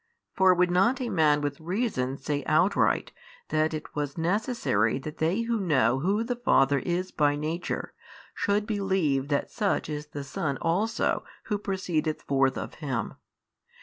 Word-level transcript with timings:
for 0.33 0.51
would 0.55 0.71
not 0.71 0.99
a 0.99 1.09
man 1.09 1.41
with 1.41 1.59
reason 1.59 2.17
say 2.17 2.43
outright 2.45 3.11
that 3.49 3.71
it 3.71 3.93
was 3.95 4.17
necessary 4.17 4.97
that 4.97 5.19
they 5.19 5.41
who 5.41 5.59
know 5.59 5.99
Who 5.99 6.23
the 6.23 6.35
Father 6.37 6.79
is 6.79 7.11
by 7.11 7.35
Nature 7.35 7.93
should 8.33 8.65
believe 8.65 9.27
that 9.27 9.51
such 9.51 9.89
is 9.89 10.07
the 10.07 10.23
Son 10.23 10.57
also 10.59 11.23
who 11.43 11.59
proceedeth 11.59 12.23
forth 12.23 12.57
of 12.57 12.73
Him? 12.81 13.13